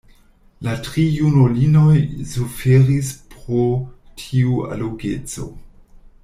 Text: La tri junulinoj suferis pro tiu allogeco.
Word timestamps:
La 0.67 0.71
tri 0.85 1.03
junulinoj 1.17 1.93
suferis 2.31 3.11
pro 3.35 3.61
tiu 4.23 4.57
allogeco. 4.73 5.47